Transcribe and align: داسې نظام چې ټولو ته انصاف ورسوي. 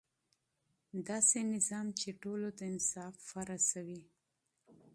داسې 1.07 1.37
نظام 1.53 1.87
چې 1.99 2.09
ټولو 2.21 2.49
ته 2.57 2.63
انصاف 2.71 3.15
ورسوي. 3.35 4.03